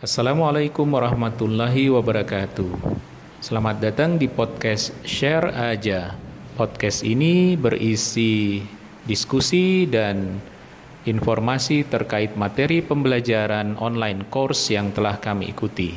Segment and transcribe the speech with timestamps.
[0.00, 2.72] Assalamualaikum warahmatullahi wabarakatuh.
[3.44, 6.16] Selamat datang di podcast Share Aja.
[6.56, 8.64] Podcast ini berisi
[9.04, 10.40] diskusi dan
[11.04, 15.92] informasi terkait materi pembelajaran online course yang telah kami ikuti.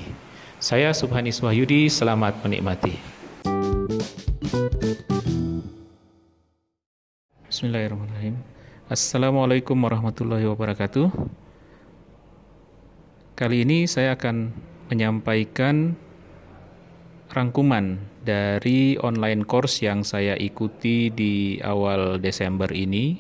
[0.60, 3.00] Saya Subhanis Wahyudi, selamat menikmati.
[7.48, 8.36] Bismillahirrahmanirrahim.
[8.92, 11.40] Assalamualaikum warahmatullahi wabarakatuh.
[13.44, 14.56] Kali ini saya akan
[14.88, 16.00] menyampaikan
[17.28, 23.20] rangkuman dari online course yang saya ikuti di awal Desember ini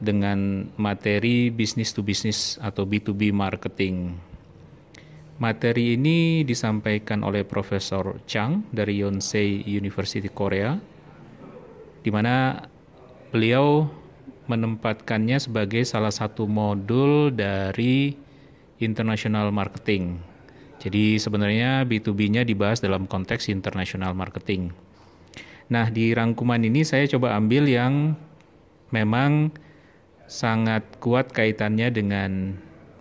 [0.00, 4.16] dengan materi business to business atau B2B marketing.
[5.36, 10.80] Materi ini disampaikan oleh Profesor Chang dari Yonsei University Korea,
[12.00, 12.56] di mana
[13.28, 13.84] beliau
[14.48, 18.24] menempatkannya sebagai salah satu modul dari
[18.82, 20.18] international marketing.
[20.82, 24.74] Jadi sebenarnya B2B-nya dibahas dalam konteks international marketing.
[25.72, 28.12] Nah, di rangkuman ini saya coba ambil yang
[28.92, 29.48] memang
[30.28, 32.56] sangat kuat kaitannya dengan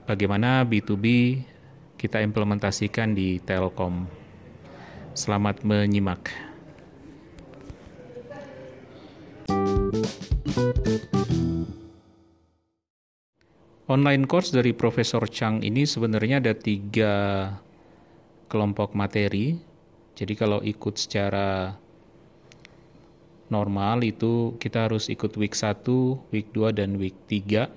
[0.08, 1.38] bagaimana B2B
[2.00, 4.08] kita implementasikan di Telkom.
[5.14, 6.53] Selamat menyimak.
[13.84, 17.52] Online course dari Profesor Chang ini sebenarnya ada tiga
[18.48, 19.60] kelompok materi.
[20.16, 21.76] Jadi kalau ikut secara
[23.52, 25.84] normal itu kita harus ikut week 1,
[26.32, 27.68] week 2, dan week 3.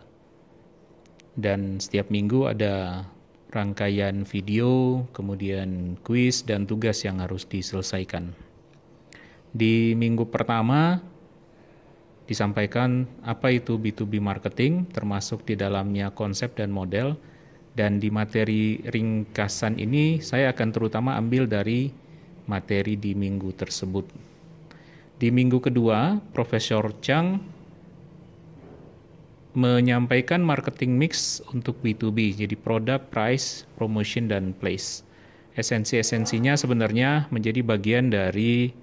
[1.34, 3.02] Dan setiap minggu ada
[3.50, 8.30] rangkaian video, kemudian kuis dan tugas yang harus diselesaikan.
[9.50, 11.02] Di minggu pertama
[12.26, 17.14] disampaikan apa itu B2B marketing, termasuk di dalamnya konsep dan model.
[17.76, 21.92] Dan di materi ringkasan ini saya akan terutama ambil dari
[22.48, 24.08] materi di minggu tersebut.
[25.20, 27.40] Di minggu kedua, Profesor Chang
[29.56, 35.00] menyampaikan marketing mix untuk B2B, jadi produk, price, promotion, dan place.
[35.56, 38.76] Esensi-esensinya sebenarnya menjadi bagian dari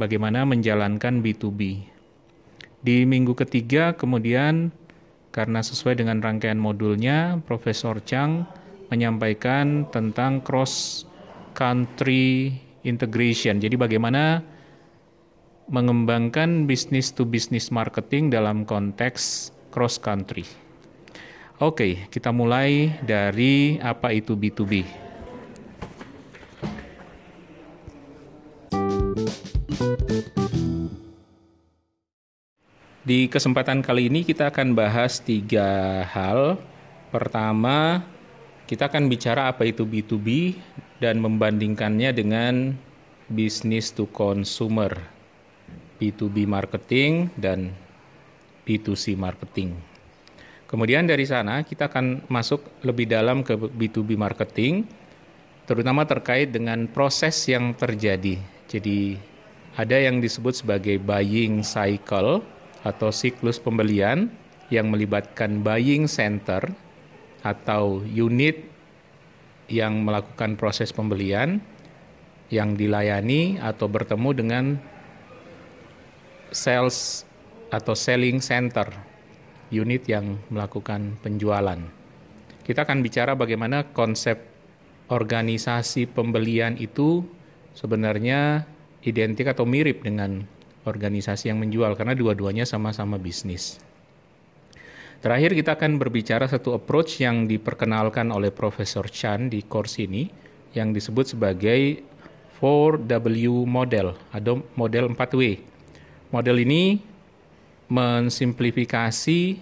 [0.00, 1.84] bagaimana menjalankan B2B
[2.80, 4.72] di minggu ketiga kemudian
[5.30, 8.50] karena sesuai dengan rangkaian modulnya, Profesor Chang
[8.90, 11.06] menyampaikan tentang cross
[11.54, 13.62] country integration.
[13.62, 14.42] Jadi bagaimana
[15.70, 20.42] mengembangkan business to business marketing dalam konteks cross country.
[21.62, 24.82] Oke, kita mulai dari apa itu B2B.
[33.10, 36.62] Di kesempatan kali ini kita akan bahas tiga hal.
[37.10, 38.06] Pertama,
[38.70, 40.54] kita akan bicara apa itu B2B
[41.02, 42.70] dan membandingkannya dengan
[43.26, 44.94] business to consumer,
[45.98, 47.74] B2B marketing dan
[48.62, 49.74] B2C marketing.
[50.70, 54.86] Kemudian dari sana kita akan masuk lebih dalam ke B2B marketing,
[55.66, 58.38] terutama terkait dengan proses yang terjadi.
[58.70, 59.18] Jadi
[59.74, 62.46] ada yang disebut sebagai buying cycle,
[62.86, 64.32] atau siklus pembelian
[64.70, 66.62] yang melibatkan buying center
[67.42, 68.64] atau unit
[69.70, 71.62] yang melakukan proses pembelian
[72.50, 74.64] yang dilayani atau bertemu dengan
[76.50, 77.22] sales
[77.70, 78.90] atau selling center
[79.70, 81.78] unit yang melakukan penjualan.
[82.66, 84.42] Kita akan bicara bagaimana konsep
[85.10, 87.22] organisasi pembelian itu
[87.74, 88.66] sebenarnya
[89.06, 90.46] identik atau mirip dengan
[90.88, 93.80] organisasi yang menjual karena dua-duanya sama-sama bisnis.
[95.20, 100.32] Terakhir kita akan berbicara satu approach yang diperkenalkan oleh Profesor Chan di course ini
[100.72, 102.00] yang disebut sebagai
[102.56, 105.60] 4W model atau model 4W.
[106.32, 107.04] Model ini
[107.92, 109.60] mensimplifikasi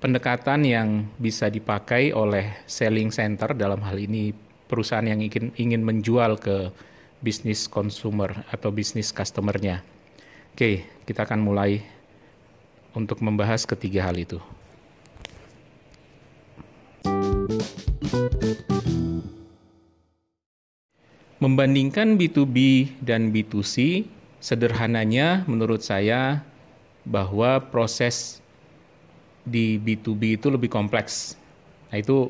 [0.00, 0.88] pendekatan yang
[1.20, 4.32] bisa dipakai oleh selling center dalam hal ini
[4.66, 6.72] perusahaan yang ingin ingin menjual ke
[7.20, 9.84] bisnis consumer atau bisnis customernya.
[10.56, 11.84] Oke, kita akan mulai
[12.96, 14.40] untuk membahas ketiga hal itu.
[21.40, 22.56] Membandingkan B2B
[23.00, 24.04] dan B2C,
[24.44, 26.44] sederhananya menurut saya
[27.08, 28.44] bahwa proses
[29.40, 31.40] di B2B itu lebih kompleks.
[31.88, 32.28] Nah, itu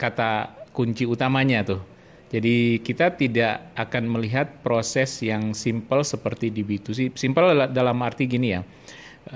[0.00, 1.91] kata kunci utamanya tuh.
[2.32, 7.12] Jadi kita tidak akan melihat proses yang simple seperti di B2C.
[7.12, 8.64] Simple dalam arti gini ya.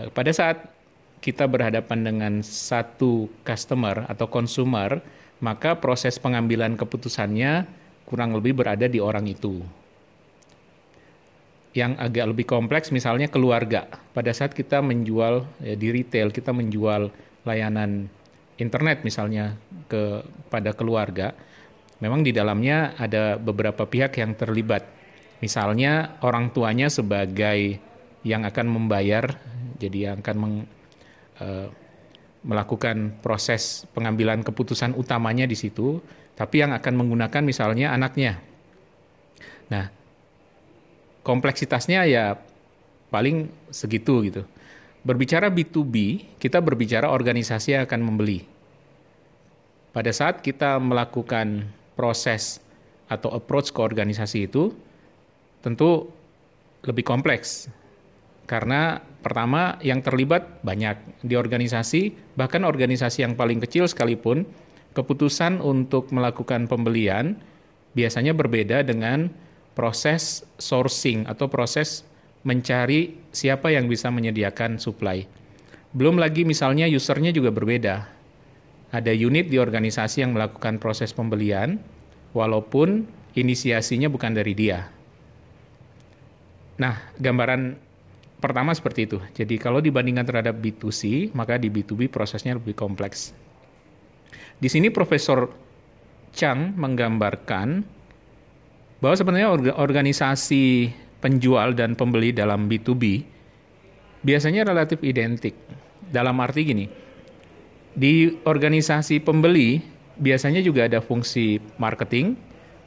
[0.01, 0.73] Eh, pada saat
[1.21, 5.05] kita berhadapan dengan satu customer atau consumer,
[5.45, 7.69] maka proses pengambilan keputusannya
[8.09, 9.61] kurang lebih berada di orang itu.
[11.77, 13.85] Yang agak lebih kompleks misalnya keluarga.
[14.17, 17.13] Pada saat kita menjual ya, di retail, kita menjual
[17.45, 18.09] layanan
[18.57, 19.53] internet misalnya
[19.93, 21.37] kepada keluarga,
[22.01, 24.85] memang di dalamnya ada beberapa pihak yang terlibat.
[25.41, 27.81] Misalnya orang tuanya sebagai
[28.27, 29.37] yang akan membayar,
[29.77, 30.55] jadi yang akan meng,
[31.41, 31.69] uh,
[32.47, 36.01] melakukan proses pengambilan keputusan utamanya di situ,
[36.39, 38.39] tapi yang akan menggunakan misalnya anaknya.
[39.67, 39.91] Nah,
[41.27, 42.39] kompleksitasnya ya
[43.11, 44.43] paling segitu gitu.
[45.07, 48.43] Berbicara B2B, kita berbicara organisasi yang akan membeli.
[49.95, 51.67] Pada saat kita melakukan
[51.97, 52.63] proses
[53.09, 54.71] atau approach ke organisasi itu,
[55.65, 56.07] tentu
[56.87, 57.67] lebih kompleks.
[58.47, 64.47] Karena pertama yang terlibat banyak di organisasi, bahkan organisasi yang paling kecil sekalipun,
[64.95, 67.35] keputusan untuk melakukan pembelian
[67.99, 69.29] biasanya berbeda dengan
[69.75, 72.07] proses sourcing atau proses
[72.47, 75.27] mencari siapa yang bisa menyediakan supply.
[75.91, 78.16] Belum lagi misalnya usernya juga berbeda.
[78.97, 81.77] Ada unit di organisasi yang melakukan proses pembelian,
[82.33, 83.05] walaupun
[83.37, 84.89] inisiasinya bukan dari dia.
[86.81, 87.77] Nah, gambaran
[88.41, 89.19] pertama seperti itu.
[89.37, 93.37] Jadi kalau dibandingkan terhadap B2C, maka di B2B prosesnya lebih kompleks.
[94.57, 95.53] Di sini Profesor
[96.33, 97.85] Chang menggambarkan
[99.01, 103.25] bahwa sebenarnya organisasi penjual dan pembeli dalam B2B
[104.25, 105.57] biasanya relatif identik.
[106.07, 106.87] Dalam arti gini,
[107.97, 109.81] di organisasi pembeli
[110.21, 112.37] biasanya juga ada fungsi marketing,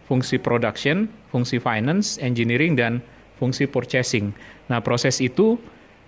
[0.06, 3.02] fungsi production, fungsi finance, engineering, dan
[3.42, 4.34] fungsi purchasing.
[4.70, 5.58] Nah, proses itu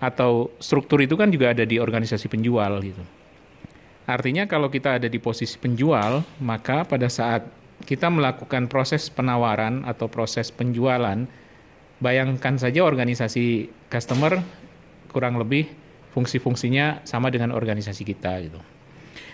[0.01, 3.01] atau struktur itu kan juga ada di organisasi penjual gitu.
[4.09, 7.45] Artinya kalau kita ada di posisi penjual, maka pada saat
[7.85, 11.25] kita melakukan proses penawaran atau proses penjualan,
[12.01, 14.41] bayangkan saja organisasi customer
[15.13, 15.69] kurang lebih
[16.17, 18.59] fungsi-fungsinya sama dengan organisasi kita gitu.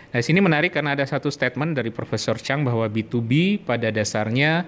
[0.08, 4.64] Nah, sini menarik karena ada satu statement dari Profesor Chang bahwa B2B pada dasarnya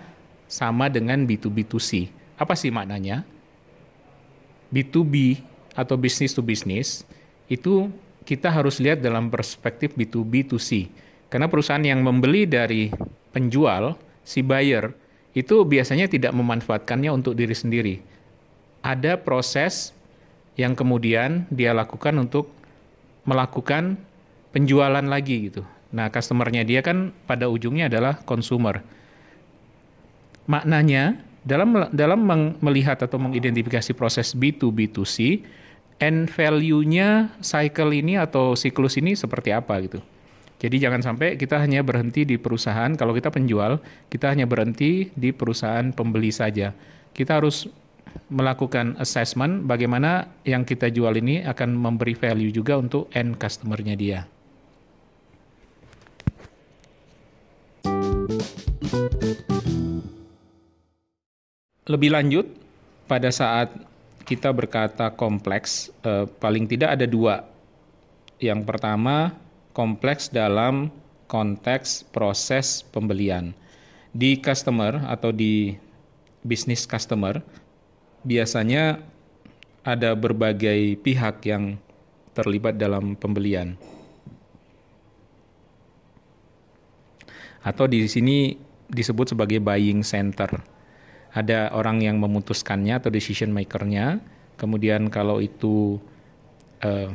[0.52, 2.12] sama dengan B2B2C.
[2.36, 3.24] Apa sih maknanya?
[4.70, 5.40] B2B
[5.80, 7.08] atau business to business
[7.48, 7.88] itu
[8.28, 10.92] kita harus lihat dalam perspektif B2B2C.
[11.32, 12.92] Karena perusahaan yang membeli dari
[13.32, 13.96] penjual,
[14.26, 14.92] si buyer,
[15.38, 17.96] itu biasanya tidak memanfaatkannya untuk diri sendiri.
[18.82, 19.94] Ada proses
[20.60, 22.52] yang kemudian dia lakukan untuk
[23.24, 23.96] melakukan
[24.56, 25.62] penjualan lagi gitu.
[25.90, 28.82] Nah, customernya dia kan pada ujungnya adalah consumer.
[30.46, 32.20] Maknanya dalam dalam
[32.62, 35.42] melihat atau mengidentifikasi proses B2B2C,
[36.02, 40.00] end value-nya cycle ini atau siklus ini seperti apa gitu.
[40.60, 43.80] Jadi jangan sampai kita hanya berhenti di perusahaan, kalau kita penjual,
[44.12, 46.76] kita hanya berhenti di perusahaan pembeli saja.
[47.16, 47.64] Kita harus
[48.28, 54.20] melakukan assessment bagaimana yang kita jual ini akan memberi value juga untuk end customer-nya dia.
[61.90, 62.46] Lebih lanjut,
[63.10, 63.74] pada saat
[64.22, 67.50] kita berkata kompleks, eh, paling tidak ada dua.
[68.38, 69.34] Yang pertama,
[69.74, 70.94] kompleks dalam
[71.26, 73.58] konteks proses pembelian.
[74.14, 75.74] Di customer atau di
[76.46, 77.42] bisnis customer,
[78.22, 79.02] biasanya
[79.82, 81.82] ada berbagai pihak yang
[82.38, 83.74] terlibat dalam pembelian.
[87.66, 88.54] Atau di sini
[88.86, 90.79] disebut sebagai buying center.
[91.30, 94.18] Ada orang yang memutuskannya atau decision makernya,
[94.58, 96.02] kemudian kalau itu
[96.82, 97.10] uh,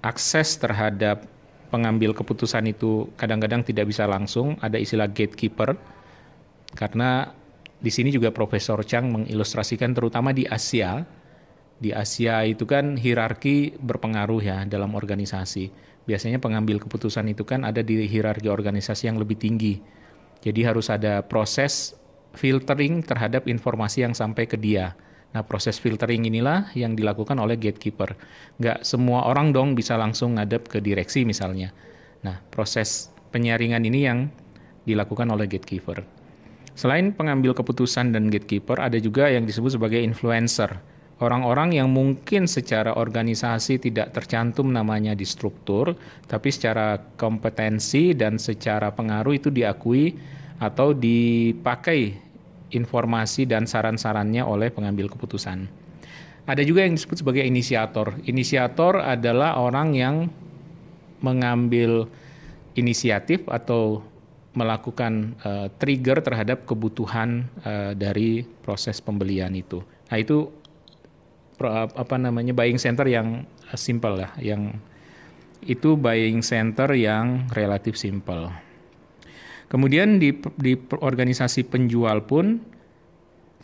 [0.00, 1.28] akses terhadap
[1.68, 5.76] pengambil keputusan itu kadang-kadang tidak bisa langsung, ada istilah gatekeeper.
[6.72, 7.32] Karena
[7.80, 11.04] di sini juga Profesor Chang mengilustrasikan terutama di Asia.
[11.82, 15.72] Di Asia itu kan hierarki berpengaruh ya dalam organisasi.
[16.06, 19.82] Biasanya pengambil keputusan itu kan ada di hierarki organisasi yang lebih tinggi.
[20.42, 21.94] Jadi harus ada proses
[22.32, 24.96] filtering terhadap informasi yang sampai ke dia.
[25.32, 28.12] Nah, proses filtering inilah yang dilakukan oleh gatekeeper.
[28.60, 31.72] Nggak semua orang dong bisa langsung ngadep ke direksi misalnya.
[32.20, 34.28] Nah, proses penyaringan ini yang
[34.84, 36.04] dilakukan oleh gatekeeper.
[36.72, 40.80] Selain pengambil keputusan dan gatekeeper, ada juga yang disebut sebagai influencer.
[41.22, 45.94] Orang-orang yang mungkin secara organisasi tidak tercantum namanya di struktur,
[46.26, 50.18] tapi secara kompetensi dan secara pengaruh itu diakui
[50.60, 52.16] atau dipakai
[52.72, 55.68] informasi dan saran-sarannya oleh pengambil keputusan.
[56.42, 58.18] Ada juga yang disebut sebagai inisiator.
[58.26, 60.16] Inisiator adalah orang yang
[61.22, 62.10] mengambil
[62.74, 64.02] inisiatif atau
[64.52, 69.80] melakukan uh, trigger terhadap kebutuhan uh, dari proses pembelian itu.
[70.12, 70.50] Nah itu
[71.94, 73.46] apa namanya buying center yang
[73.78, 74.74] simple lah, yang
[75.62, 78.50] itu buying center yang relatif simple.
[79.72, 82.60] Kemudian di, di organisasi penjual pun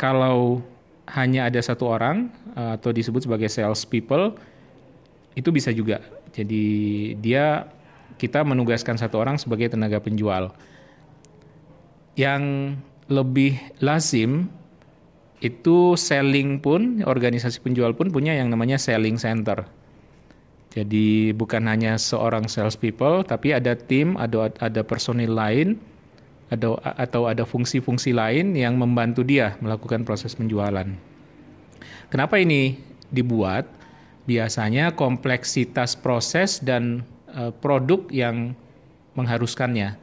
[0.01, 0.65] kalau
[1.05, 4.33] hanya ada satu orang atau disebut sebagai sales people
[5.37, 6.01] itu bisa juga.
[6.33, 7.69] Jadi dia
[8.17, 10.57] kita menugaskan satu orang sebagai tenaga penjual.
[12.17, 12.75] Yang
[13.13, 14.49] lebih lazim
[15.45, 19.69] itu selling pun organisasi penjual pun punya yang namanya selling center.
[20.73, 25.81] Jadi bukan hanya seorang sales people, tapi ada tim, ada ada personil lain,
[26.49, 30.87] ada atau ada fungsi-fungsi lain yang membantu dia melakukan proses penjualan.
[32.09, 32.81] Kenapa ini
[33.13, 33.69] dibuat?
[34.29, 38.53] Biasanya kompleksitas proses dan uh, produk yang
[39.17, 39.97] mengharuskannya.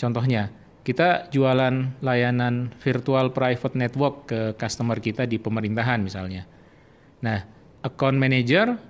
[0.00, 0.48] Contohnya,
[0.88, 6.48] kita jualan layanan virtual private network ke customer kita di pemerintahan misalnya.
[7.20, 7.44] Nah,
[7.84, 8.80] account manager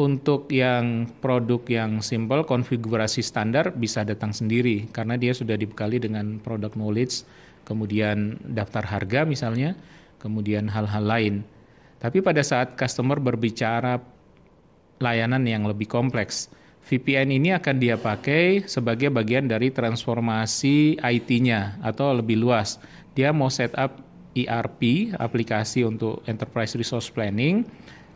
[0.00, 6.40] untuk yang produk yang simple konfigurasi standar bisa datang sendiri karena dia sudah dibekali dengan
[6.40, 7.28] product knowledge,
[7.68, 9.76] kemudian daftar harga misalnya,
[10.16, 11.34] kemudian hal-hal lain.
[12.00, 14.00] Tapi pada saat customer berbicara
[15.04, 16.48] layanan yang lebih kompleks,
[16.80, 22.80] VPN ini akan dia pakai sebagai bagian dari transformasi IT-nya atau lebih luas.
[23.12, 24.00] Dia mau setup
[24.32, 27.68] ERP, aplikasi untuk Enterprise Resource Planning.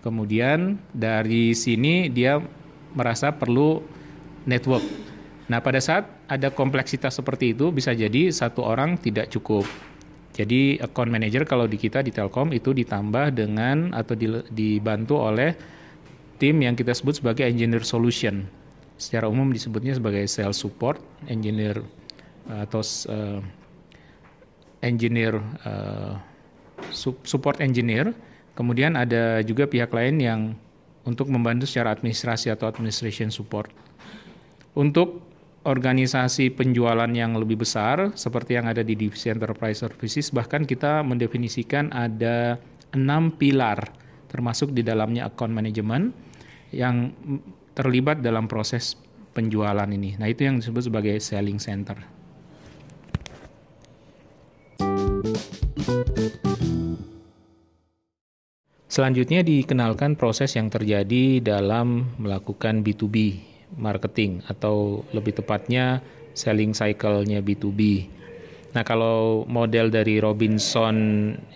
[0.05, 2.37] Kemudian dari sini dia
[2.93, 3.81] merasa perlu
[4.45, 4.85] network.
[5.49, 9.65] Nah, pada saat ada kompleksitas seperti itu bisa jadi satu orang tidak cukup.
[10.35, 14.13] Jadi account manager kalau di kita di Telkom itu ditambah dengan atau
[14.53, 15.55] dibantu oleh
[16.43, 18.45] tim yang kita sebut sebagai engineer solution.
[18.99, 20.99] Secara umum disebutnya sebagai sales support,
[21.31, 21.81] engineer
[22.51, 23.41] atau uh,
[24.83, 26.19] engineer uh,
[27.25, 28.11] support engineer.
[28.55, 30.41] Kemudian ada juga pihak lain yang
[31.05, 33.69] untuk membantu secara administrasi atau administration support.
[34.75, 35.23] Untuk
[35.65, 41.89] organisasi penjualan yang lebih besar seperti yang ada di divisi enterprise services bahkan kita mendefinisikan
[41.89, 42.61] ada
[42.93, 43.81] enam pilar
[44.29, 46.13] termasuk di dalamnya account management
[46.75, 47.17] yang
[47.73, 48.99] terlibat dalam proses
[49.35, 50.19] penjualan ini.
[50.19, 51.99] Nah, itu yang disebut sebagai selling center.
[58.95, 63.43] Selanjutnya dikenalkan proses yang terjadi dalam melakukan B2B
[63.75, 65.99] marketing atau lebih tepatnya
[66.31, 68.07] selling cycle-nya B2B.
[68.71, 70.95] Nah, kalau model dari Robinson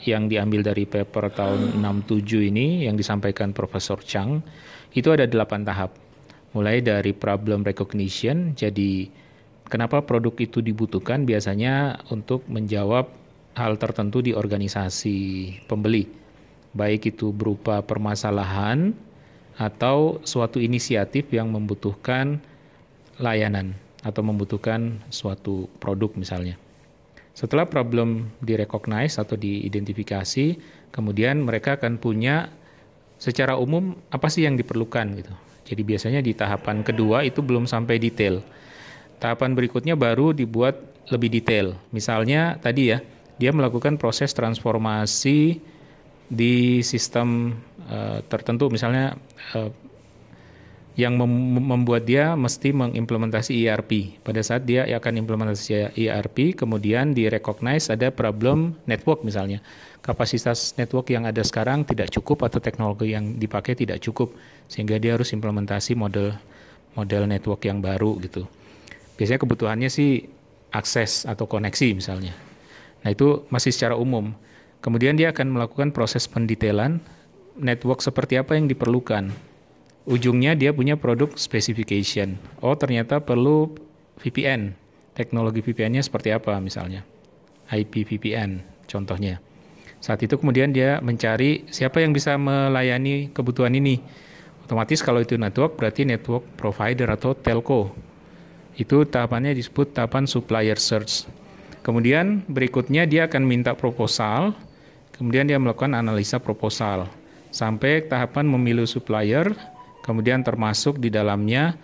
[0.02, 4.42] yang diambil dari paper tahun 67 ini yang disampaikan Profesor Chang,
[4.98, 5.94] itu ada delapan tahap.
[6.58, 9.06] Mulai dari problem recognition, jadi
[9.70, 13.06] kenapa produk itu dibutuhkan biasanya untuk menjawab
[13.54, 15.18] hal tertentu di organisasi
[15.70, 16.26] pembeli.
[16.76, 18.92] Baik itu berupa permasalahan
[19.58, 22.38] atau suatu inisiatif yang membutuhkan
[23.18, 23.74] layanan
[24.06, 26.54] atau membutuhkan suatu produk misalnya.
[27.34, 30.58] Setelah problem direcognize atau diidentifikasi,
[30.90, 32.50] kemudian mereka akan punya
[33.18, 35.34] secara umum apa sih yang diperlukan gitu.
[35.68, 38.40] Jadi biasanya di tahapan kedua itu belum sampai detail.
[39.18, 40.78] Tahapan berikutnya baru dibuat
[41.10, 41.74] lebih detail.
[41.90, 42.98] Misalnya tadi ya,
[43.36, 45.58] dia melakukan proses transformasi
[46.28, 47.56] di sistem
[47.88, 49.16] uh, tertentu misalnya
[49.56, 49.72] uh,
[50.98, 54.18] yang mem membuat dia mesti mengimplementasi ERP.
[54.26, 59.62] Pada saat dia akan implementasi ERP, kemudian di recognize ada problem network misalnya.
[60.02, 64.34] Kapasitas network yang ada sekarang tidak cukup atau teknologi yang dipakai tidak cukup
[64.66, 66.34] sehingga dia harus implementasi model
[66.98, 68.42] model network yang baru gitu.
[69.14, 70.26] Biasanya kebutuhannya sih
[70.74, 72.34] akses atau koneksi misalnya.
[73.06, 74.34] Nah, itu masih secara umum.
[74.78, 77.02] Kemudian dia akan melakukan proses pendetailan
[77.58, 79.34] network seperti apa yang diperlukan
[80.08, 82.40] ujungnya dia punya produk specification.
[82.64, 83.68] Oh, ternyata perlu
[84.24, 84.72] VPN.
[85.12, 87.04] Teknologi VPN-nya seperti apa misalnya?
[87.68, 89.36] IP VPN contohnya.
[90.00, 94.00] Saat itu kemudian dia mencari siapa yang bisa melayani kebutuhan ini.
[94.64, 97.92] Otomatis kalau itu network berarti network provider atau telco.
[98.78, 101.26] Itu tahapannya disebut tahapan supplier search.
[101.82, 104.54] Kemudian berikutnya dia akan minta proposal,
[105.18, 107.10] kemudian dia melakukan analisa proposal.
[107.50, 109.50] Sampai tahapan memilih supplier,
[110.06, 111.74] kemudian termasuk di dalamnya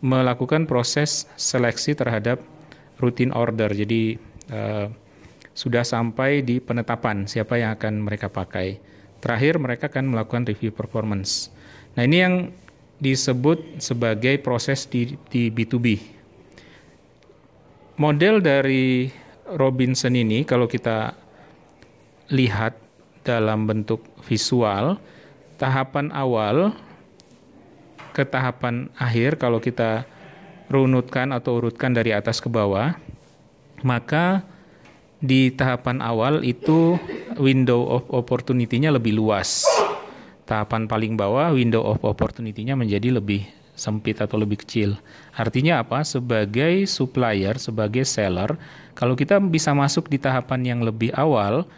[0.00, 2.40] melakukan proses seleksi terhadap
[2.98, 3.70] rutin order.
[3.70, 4.16] Jadi
[4.50, 4.88] uh,
[5.52, 8.80] sudah sampai di penetapan siapa yang akan mereka pakai.
[9.18, 11.50] Terakhir mereka akan melakukan review performance.
[11.98, 12.34] Nah ini yang
[13.02, 16.16] disebut sebagai proses di, di B2B.
[17.98, 19.10] model dari
[19.58, 21.14] Robinson ini kalau kita
[22.28, 22.76] lihat
[23.24, 24.96] dalam bentuk visual,
[25.60, 26.72] tahapan awal
[28.16, 30.08] ke tahapan akhir kalau kita
[30.68, 32.96] runutkan atau urutkan dari atas ke bawah,
[33.80, 34.44] maka
[35.18, 36.94] di tahapan awal itu
[37.40, 39.66] window of opportunity-nya lebih luas.
[40.48, 43.44] Tahapan paling bawah window of opportunity-nya menjadi lebih
[43.78, 44.98] sempit atau lebih kecil.
[45.36, 46.02] Artinya apa?
[46.02, 48.58] Sebagai supplier, sebagai seller,
[48.98, 51.68] kalau kita bisa masuk di tahapan yang lebih awal,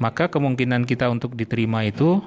[0.00, 2.22] maka kemungkinan kita untuk diterima itu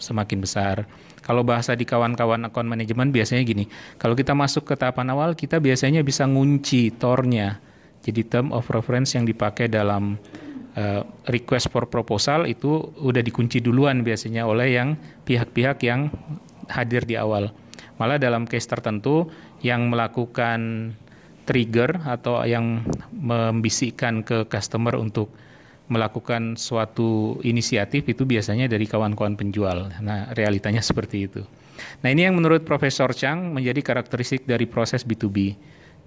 [0.00, 0.88] semakin besar.
[1.20, 3.68] Kalau bahasa di kawan-kawan account management biasanya gini,
[4.00, 7.60] kalau kita masuk ke tahapan awal, kita biasanya bisa ngunci tornya.
[8.00, 10.16] Jadi term of reference yang dipakai dalam
[10.80, 14.96] uh, request for proposal itu udah dikunci duluan biasanya oleh yang
[15.28, 16.08] pihak-pihak yang
[16.72, 17.52] hadir di awal.
[18.00, 19.28] Malah dalam case tertentu
[19.60, 20.92] yang melakukan
[21.44, 22.80] trigger atau yang
[23.12, 25.28] membisikkan ke customer untuk
[25.90, 29.90] melakukan suatu inisiatif itu biasanya dari kawan-kawan penjual.
[29.98, 31.42] Nah, realitanya seperti itu.
[32.00, 35.58] Nah, ini yang menurut Profesor Chang menjadi karakteristik dari proses B2B.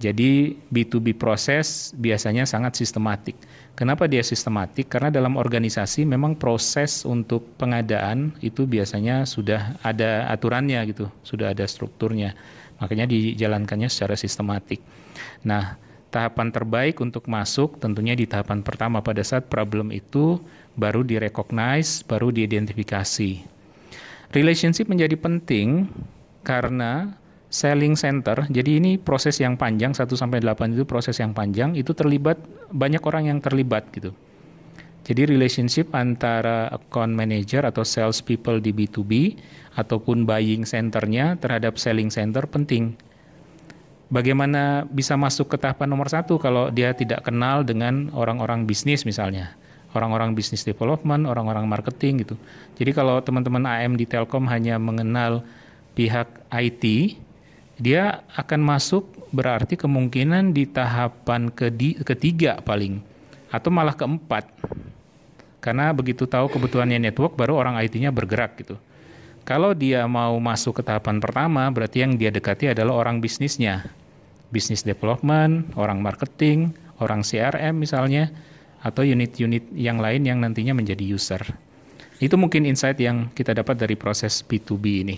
[0.01, 3.37] Jadi B2B proses biasanya sangat sistematik.
[3.77, 4.89] Kenapa dia sistematik?
[4.89, 11.65] Karena dalam organisasi memang proses untuk pengadaan itu biasanya sudah ada aturannya gitu, sudah ada
[11.69, 12.33] strukturnya.
[12.81, 14.81] Makanya dijalankannya secara sistematik.
[15.45, 15.77] Nah,
[16.13, 20.37] tahapan terbaik untuk masuk tentunya di tahapan pertama pada saat problem itu
[20.77, 23.41] baru direcognize, baru diidentifikasi.
[24.29, 25.89] Relationship menjadi penting
[26.45, 27.17] karena
[27.49, 28.45] selling center.
[28.49, 32.37] Jadi ini proses yang panjang 1 sampai 8 itu proses yang panjang itu terlibat
[32.73, 34.13] banyak orang yang terlibat gitu.
[35.03, 39.35] Jadi relationship antara account manager atau sales people di B2B
[39.75, 42.95] ataupun buying centernya terhadap selling center penting.
[44.13, 49.57] Bagaimana bisa masuk ke tahapan nomor satu kalau dia tidak kenal dengan orang-orang bisnis misalnya,
[49.97, 52.37] orang-orang bisnis development, orang-orang marketing gitu.
[52.77, 55.41] Jadi kalau teman-teman AM di Telkom hanya mengenal
[55.97, 57.17] pihak IT,
[57.81, 61.49] dia akan masuk berarti kemungkinan di tahapan
[62.05, 63.01] ketiga paling
[63.49, 64.45] atau malah keempat
[65.57, 68.77] karena begitu tahu kebutuhannya network baru orang IT-nya bergerak gitu.
[69.41, 73.89] Kalau dia mau masuk ke tahapan pertama berarti yang dia dekati adalah orang bisnisnya.
[74.53, 78.29] Business development, orang marketing, orang CRM misalnya
[78.85, 81.41] atau unit-unit yang lain yang nantinya menjadi user.
[82.21, 85.17] Itu mungkin insight yang kita dapat dari proses B2B ini.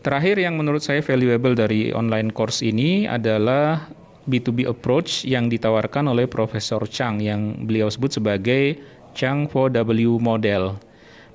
[0.00, 3.84] Terakhir yang menurut saya valuable dari online course ini adalah
[4.24, 8.80] B2B approach yang ditawarkan oleh Profesor Chang yang beliau sebut sebagai
[9.12, 10.80] Chang 4W model.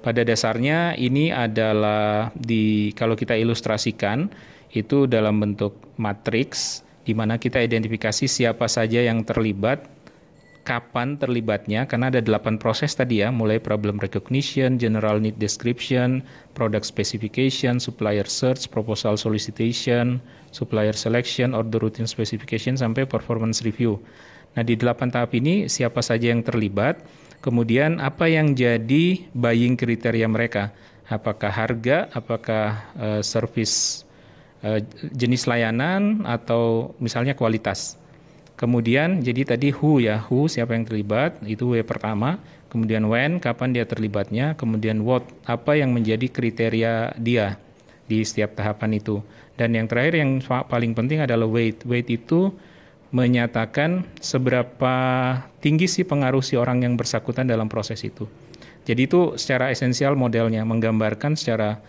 [0.06, 4.30] Pada dasarnya ini adalah di kalau kita ilustrasikan
[4.70, 9.90] itu dalam bentuk matriks di mana kita identifikasi siapa saja yang terlibat
[10.62, 16.22] kapan terlibatnya karena ada delapan proses tadi ya mulai problem recognition, general need description,
[16.54, 20.22] product specification, supplier search, proposal solicitation,
[20.54, 23.98] supplier selection, order routine specification sampai performance review.
[24.54, 27.02] Nah di delapan tahap ini siapa saja yang terlibat,
[27.46, 30.74] kemudian apa yang jadi buying kriteria mereka,
[31.06, 34.02] apakah harga, apakah uh, service
[34.66, 34.82] uh,
[35.14, 38.02] jenis layanan atau misalnya kualitas.
[38.58, 42.42] Kemudian jadi tadi who ya, who siapa yang terlibat, itu W pertama.
[42.72, 44.58] Kemudian when, kapan dia terlibatnya.
[44.58, 47.62] Kemudian what, apa yang menjadi kriteria dia
[48.10, 49.22] di setiap tahapan itu.
[49.56, 51.84] Dan yang terakhir yang paling penting adalah weight.
[51.88, 52.52] Weight itu
[53.16, 54.96] menyatakan seberapa
[55.64, 58.28] tinggi sih pengaruh si orang yang bersangkutan dalam proses itu.
[58.84, 61.80] Jadi itu secara esensial modelnya menggambarkan secara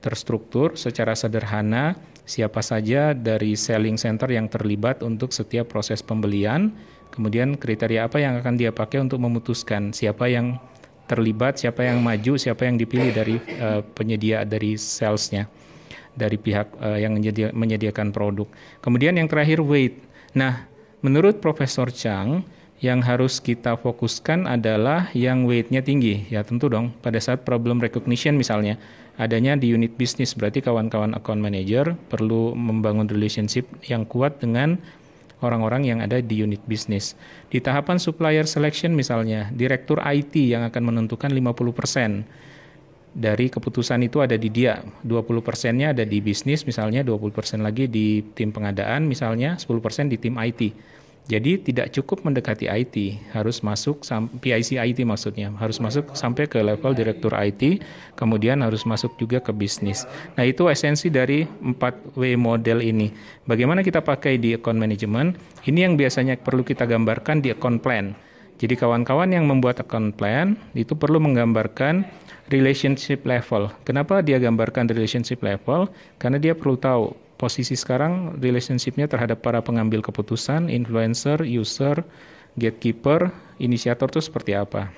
[0.00, 6.72] terstruktur, secara sederhana siapa saja dari selling center yang terlibat untuk setiap proses pembelian,
[7.12, 10.56] kemudian kriteria apa yang akan dia pakai untuk memutuskan siapa yang
[11.10, 15.50] terlibat, siapa yang maju, siapa yang dipilih dari uh, penyedia dari salesnya,
[16.14, 18.46] dari pihak uh, yang menyedia, menyediakan produk.
[18.78, 20.06] Kemudian yang terakhir weight.
[20.38, 20.69] Nah,
[21.00, 22.44] menurut Profesor Chang,
[22.80, 26.24] yang harus kita fokuskan adalah yang weight-nya tinggi.
[26.32, 28.80] Ya tentu dong, pada saat problem recognition misalnya,
[29.20, 34.80] adanya di unit bisnis, berarti kawan-kawan account manager perlu membangun relationship yang kuat dengan
[35.44, 37.16] orang-orang yang ada di unit bisnis.
[37.52, 42.49] Di tahapan supplier selection misalnya, direktur IT yang akan menentukan 50%
[43.10, 44.82] dari keputusan itu ada di dia.
[45.02, 50.06] 20 persennya ada di bisnis misalnya, 20 persen lagi di tim pengadaan misalnya, 10 persen
[50.06, 50.70] di tim IT.
[51.30, 52.96] Jadi tidak cukup mendekati IT,
[53.30, 54.02] harus masuk
[54.42, 57.86] PIC IT maksudnya, harus masuk sampai ke level direktur IT,
[58.18, 60.10] kemudian harus masuk juga ke bisnis.
[60.34, 63.14] Nah, itu esensi dari 4W model ini.
[63.46, 65.38] Bagaimana kita pakai di account management?
[65.70, 68.10] Ini yang biasanya perlu kita gambarkan di account plan.
[68.58, 72.04] Jadi kawan-kawan yang membuat account plan itu perlu menggambarkan
[72.50, 73.70] relationship level.
[73.86, 75.86] Kenapa dia gambarkan relationship level?
[76.18, 82.04] Karena dia perlu tahu posisi sekarang relationshipnya terhadap para pengambil keputusan, influencer, user,
[82.60, 83.32] gatekeeper,
[83.62, 84.92] inisiator itu seperti apa.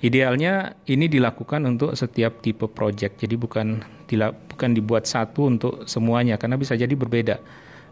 [0.00, 3.84] Idealnya ini dilakukan untuk setiap tipe project, jadi bukan
[4.48, 7.36] bukan dibuat satu untuk semuanya karena bisa jadi berbeda.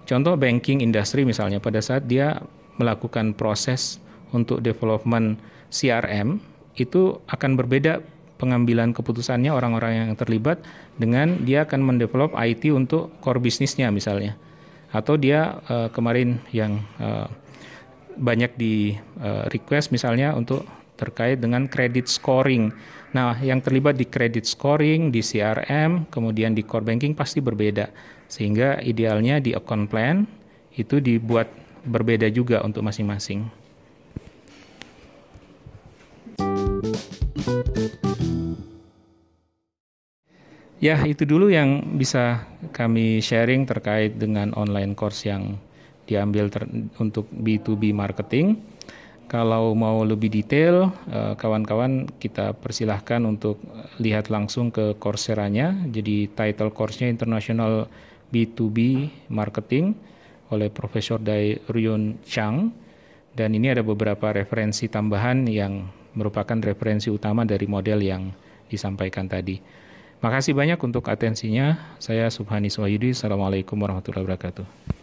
[0.08, 2.40] Contoh banking industry misalnya pada saat dia
[2.80, 4.00] melakukan proses
[4.32, 5.36] untuk development
[5.68, 6.40] CRM
[6.78, 8.00] itu akan berbeda
[8.38, 10.62] pengambilan keputusannya orang-orang yang terlibat
[10.94, 14.38] dengan dia akan mendevelop IT untuk core bisnisnya misalnya
[14.94, 17.28] atau dia uh, kemarin yang uh,
[18.18, 20.64] banyak di uh, request misalnya untuk
[20.98, 22.74] terkait dengan credit scoring.
[23.14, 27.86] Nah, yang terlibat di credit scoring, di CRM, kemudian di core banking pasti berbeda.
[28.26, 30.26] Sehingga idealnya di account plan
[30.74, 31.48] itu dibuat
[31.86, 33.46] berbeda juga untuk masing-masing.
[40.78, 45.58] Ya, itu dulu yang bisa kami sharing terkait dengan online course yang
[46.06, 46.46] diambil
[47.02, 48.62] untuk B2B marketing.
[49.26, 53.58] Kalau mau lebih detail, eh, kawan-kawan kita persilahkan untuk
[53.98, 55.74] lihat langsung ke Coursera-nya.
[55.90, 57.90] Jadi title course-nya International
[58.30, 59.98] B2B Marketing
[60.54, 62.70] oleh Profesor Dai Ryun Chang.
[63.34, 68.30] Dan ini ada beberapa referensi tambahan yang merupakan referensi utama dari model yang
[68.70, 69.87] disampaikan tadi.
[70.18, 71.78] Makasih banyak untuk atensinya.
[72.02, 73.14] Saya Subhani Swayudi.
[73.14, 74.97] Assalamualaikum warahmatullahi wabarakatuh.